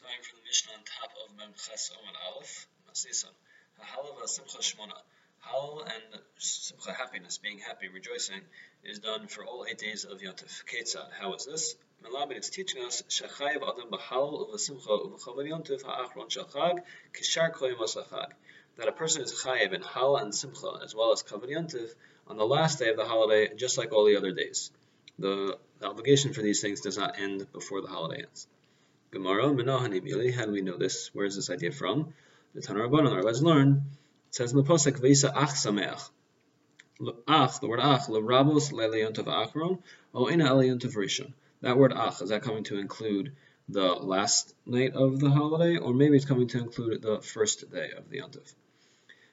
[0.00, 3.34] Starting from the Mishnah on top of Memches Omen Aleph, Masisan.
[3.84, 4.96] Halav Simcha Shmona.
[5.40, 8.40] Hal and Simcha, happiness, being happy, rejoicing,
[8.82, 10.64] is done for all eight days of Yontif.
[10.64, 11.76] Ketzad, how is this?
[12.02, 16.78] Melabed, is teaching us, Shechayev Adam B'Hal U'Simcha U'V'Chavar Yontif Ha'achron Shachag
[17.12, 18.30] Kishar Koyim Asachag.
[18.78, 21.90] That a person is chayev in Hal and Simcha, as well as Kavar Yontif,
[22.26, 24.70] on the last day of the holiday, just like all the other days.
[25.18, 28.46] The, the obligation for these things does not end before the holiday ends.
[29.12, 31.12] Gemara, Menahani how do we know this?
[31.12, 32.14] Where is this idea from?
[32.54, 33.82] The Tanur Rabbanon, our rabbis learn,
[34.28, 36.08] it says in the Pasuk, Visa Ach Sameach.
[37.26, 39.82] Ach, the word Ach, Lerabos Leleyontav Achron,
[40.14, 41.32] O Ina Eleyontav Rishon.
[41.60, 43.34] That word Ach, is that coming to include
[43.68, 47.90] the last night of the holiday, or maybe it's coming to include the first day
[47.96, 48.54] of the Yontav?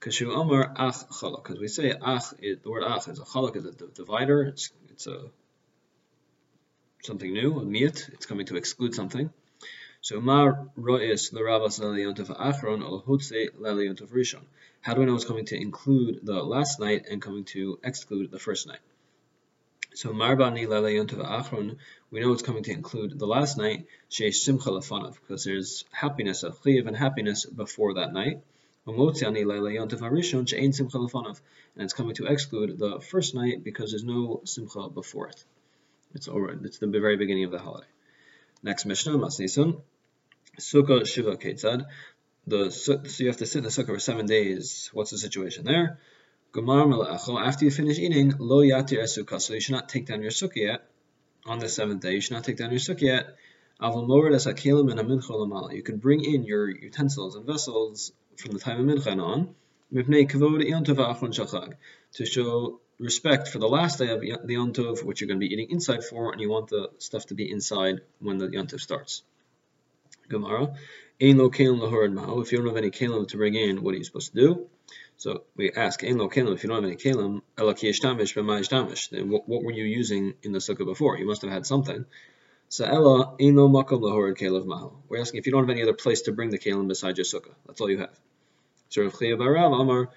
[0.00, 3.54] Kashu Omar Ach Chalak, because we say Ach, it, the word Ach is a Chalak,
[3.56, 5.24] is a divider, it's, it's a
[7.02, 9.30] something new, a miyat, it's coming to exclude something.
[10.00, 14.44] So Mar Ro'is L'Ravas Leliyontav Achron Ol Hutze Leliyontav Rishon.
[14.80, 18.30] How do I know it's coming to include the last night and coming to exclude
[18.30, 18.78] the first night?
[19.94, 21.78] So Marbani Leliyontav Achron,
[22.12, 26.44] we know it's coming to include the last night, Sheish Simcha Lefanav, because there's happiness,
[26.44, 28.40] of Chiyav and happiness before that night.
[28.86, 28.96] And
[31.76, 35.44] it's coming to exclude the first night because there's no Simcha before it.
[36.14, 36.52] It's over.
[36.64, 37.88] It's the very beginning of the holiday.
[38.62, 39.80] Next Mishnah, Masnisun.
[40.58, 41.86] Sukkah Shiva Ketzad.
[42.46, 44.90] The, so you have to sit in the sukkah for seven days.
[44.92, 45.98] What's the situation there?
[46.56, 49.40] After you finish eating, lo yatir sukkah.
[49.40, 50.90] So you should not take down your sukkah yet.
[51.46, 53.36] On the seventh day, you should not take down your sukkah yet.
[53.80, 59.54] You can bring in your utensils and vessels from the time of mincha on,
[62.12, 65.52] to show respect for the last day of the Yontov, which you're going to be
[65.52, 69.22] eating inside for, and you want the stuff to be inside when the Yontov starts.
[70.28, 70.74] Gemara,
[71.20, 72.42] Ein lo kelim lahorad ma'u.
[72.42, 74.66] If you don't have any kelim to bring in, what are you supposed to do?
[75.16, 78.34] So we ask, Ein lo kelim, if you don't have any kelim, ela ki yishtamish
[78.34, 79.10] b'ma yishtamish.
[79.10, 81.18] Then what, what were you using in the sukkah before?
[81.18, 82.04] You must have had something.
[82.68, 84.92] So ela ein lo makom lahorad kelev ma'u.
[85.08, 87.24] We're asking if you don't have any other place to bring the kelim besides your
[87.24, 87.54] sukkah.
[87.66, 88.16] That's all you have.
[88.90, 90.10] So Rav Chiya Barav Amar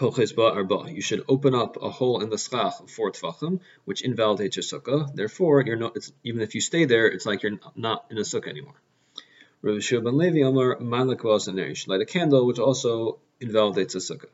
[0.00, 4.62] you should open up a hole in the schach of four tfachim, which invalidates your
[4.62, 5.14] sukkah.
[5.14, 5.96] Therefore, you're not.
[6.22, 8.80] even if you stay there, it's like you're not in a sukkah anymore.
[9.62, 10.42] Rav Shua ben Levi
[10.80, 14.28] Malak You should light a candle, which also invalidates a sukkah.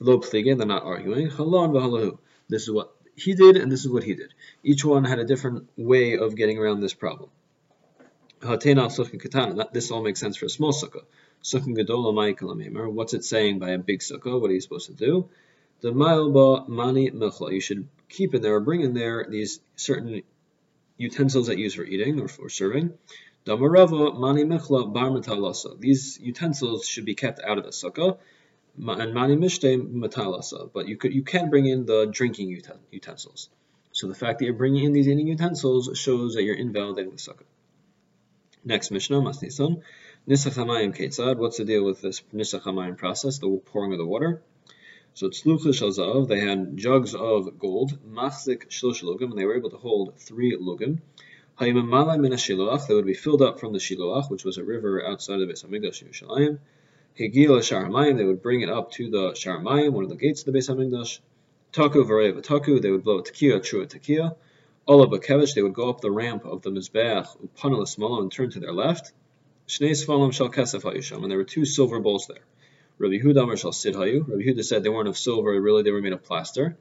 [0.00, 1.28] V'lo plige, they're not arguing.
[1.28, 2.18] Halon.
[2.48, 4.32] This is what he did, and this is what he did.
[4.62, 7.30] Each one had a different way of getting around this problem.
[8.40, 11.04] This all makes sense for a small sukkah.
[11.42, 12.90] Sukkah Gedola Ma'ikalamimar.
[12.90, 14.40] What's it saying by a big sukkah?
[14.40, 15.28] What are you supposed to do?
[15.80, 17.52] The Ma'ilba Mani Mechla.
[17.52, 20.22] You should keep in there or bring in there these certain
[20.96, 22.92] utensils that you use for eating or for serving.
[23.46, 25.78] Damarava Mani Mechla Bar Matalasa.
[25.78, 28.18] These utensils should be kept out of the sukkah.
[28.76, 30.72] And Mani Mishte.
[30.72, 32.60] But you could you can bring in the drinking
[32.90, 33.48] utensils.
[33.92, 37.16] So the fact that you're bringing in these eating utensils shows that you're invalidating the
[37.16, 37.44] sukkah.
[38.64, 39.82] Next Mishnah, Masnisan.
[40.28, 44.04] Nisach Hamayim Ketzad, what's the deal with this Nisach Hamayim process, the pouring of the
[44.04, 44.42] water?
[45.14, 49.70] So Tzlucha Shalzav, they had jugs of gold, Machzik Shlosh Lugim, and they were able
[49.70, 50.98] to hold three Lugim.
[51.58, 55.02] Hayimamala Min Shiloach, they would be filled up from the Shiloach, which was a river
[55.02, 56.58] outside of Beis Hamikdash Yerushalayim.
[57.18, 60.58] Higil they would bring it up to the Sharamayim, one of the gates of the
[60.58, 61.20] Beis Hamikdash.
[61.72, 64.36] Taku Vareva Taku, they would blow a tekiah, teruah tekiah.
[64.86, 65.08] Ola
[65.54, 68.74] they would go up the ramp of the Mizbeach, Upanal Smala, and turn to their
[68.74, 69.12] left.
[69.68, 72.42] Shnei Sfalim Shal Kesef Hayusham, and there were two silver bowls there.
[72.96, 74.26] Rabbi Huda Amar Shal Hayu.
[74.26, 76.78] Rabbi Huda said they weren't of silver, really they were made of plaster.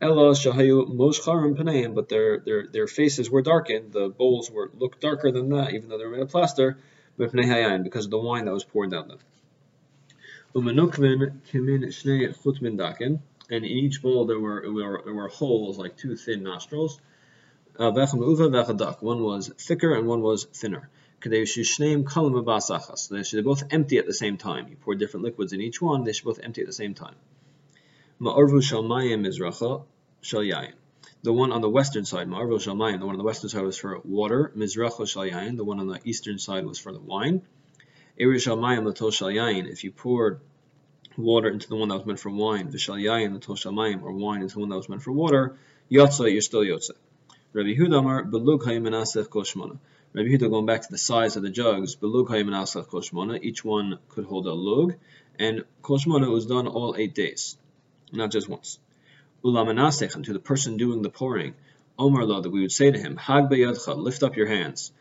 [0.00, 3.92] Ella Shahayu Moshcharim Paneim, but their, their their faces were darkened.
[3.92, 6.78] The bowls were looked darker than that, even though they were made of plaster,
[7.16, 9.18] because of the wine that was poured down them.
[10.54, 15.76] Umanukmin Kimin Shnei Chutmin Dakin, and in each bowl there were, were there were holes
[15.76, 17.00] like two thin nostrils.
[17.78, 20.88] Uh, one was thicker and one was thinner.
[21.22, 21.66] They should
[23.44, 24.68] both empty at the same time.
[24.68, 27.14] You pour different liquids in each one, they should both empty at the same time.
[31.22, 34.52] The one on the western side, the one on the western side was for water,
[34.54, 37.42] the one on the eastern side was for the wine.
[38.18, 40.40] If you poured
[41.16, 44.42] water into the one that was meant for wine, v'shal yayin lato shalmayim, or wine
[44.42, 45.56] into the one that was meant for water,
[45.88, 46.92] you're still yotza.
[47.56, 49.78] Rabbi hayimenasech koshmona.
[50.12, 54.46] Rabbi Huda going back to the size of the jugs, koshmona, each one could hold
[54.46, 54.96] a lug,
[55.38, 57.56] and koshmona was done all eight days,
[58.12, 58.78] not just once.
[59.42, 61.54] Ulamanasech, to the person doing the pouring,
[61.98, 64.92] Omar lo, that we would say to him, Hag beyadcha, lift up your hands.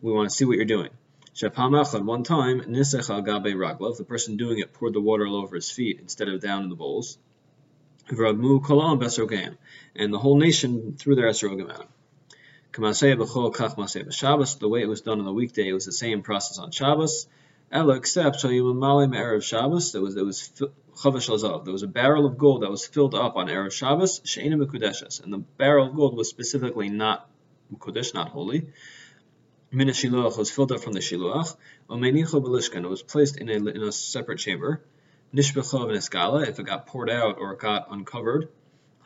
[0.00, 0.90] we want to see what you're doing.
[1.36, 5.36] Shapam one time, nisech al gabe raglav, the person doing it poured the water all
[5.36, 7.16] over his feet instead of down in the bowls.
[8.08, 8.18] And
[10.12, 11.88] the whole nation threw their esrogim at him.
[12.72, 17.26] The way it was done on the weekday, it was the same process on Shabbos.
[17.70, 22.70] Ella except erev Shabbos, there was there was there was a barrel of gold that
[22.70, 26.90] was filled up on erev Shabbos, she'ena mekudeshes, and the barrel of gold was specifically
[26.90, 27.30] not
[27.72, 28.66] mekudesh, not holy.
[29.70, 31.56] Min shiluach was filled up from the shiluach.
[31.88, 34.82] Omenicho belishkan, it was placed in a, in a separate chamber.
[35.34, 38.50] Nishbecha v'neskala, if it got poured out or it got uncovered.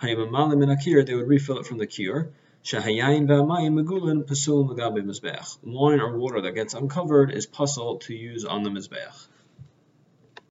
[0.02, 2.31] Hayimamalim min akir, they would refill it from the cure.
[2.64, 5.56] Shahayayin v'amayim megulin pasul magabe mizbeach.
[5.62, 9.28] Wine or water that gets uncovered is pasul to use on the mizbeach.